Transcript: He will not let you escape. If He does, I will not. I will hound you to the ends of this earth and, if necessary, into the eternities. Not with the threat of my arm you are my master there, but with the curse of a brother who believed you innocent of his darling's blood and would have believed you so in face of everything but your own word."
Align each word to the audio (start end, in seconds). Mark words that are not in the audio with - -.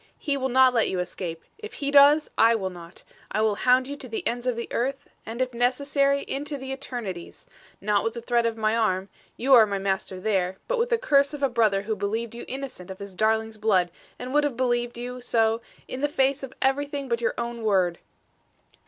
He 0.17 0.35
will 0.35 0.49
not 0.49 0.73
let 0.73 0.89
you 0.89 0.97
escape. 0.99 1.43
If 1.59 1.73
He 1.75 1.91
does, 1.91 2.31
I 2.35 2.55
will 2.55 2.71
not. 2.71 3.03
I 3.29 3.41
will 3.41 3.53
hound 3.53 3.87
you 3.87 3.95
to 3.97 4.09
the 4.09 4.25
ends 4.25 4.47
of 4.47 4.55
this 4.55 4.65
earth 4.71 5.07
and, 5.27 5.43
if 5.43 5.53
necessary, 5.53 6.23
into 6.23 6.57
the 6.57 6.71
eternities. 6.71 7.45
Not 7.79 8.03
with 8.03 8.15
the 8.15 8.21
threat 8.23 8.47
of 8.47 8.57
my 8.57 8.75
arm 8.75 9.09
you 9.37 9.53
are 9.53 9.67
my 9.67 9.77
master 9.77 10.19
there, 10.19 10.57
but 10.67 10.79
with 10.79 10.89
the 10.89 10.97
curse 10.97 11.35
of 11.35 11.43
a 11.43 11.49
brother 11.49 11.83
who 11.83 11.95
believed 11.95 12.33
you 12.33 12.45
innocent 12.47 12.89
of 12.89 12.97
his 12.97 13.15
darling's 13.15 13.59
blood 13.59 13.91
and 14.17 14.33
would 14.33 14.43
have 14.43 14.57
believed 14.57 14.97
you 14.97 15.21
so 15.21 15.61
in 15.87 16.01
face 16.07 16.41
of 16.41 16.51
everything 16.63 17.07
but 17.07 17.21
your 17.21 17.35
own 17.37 17.61
word." 17.61 17.99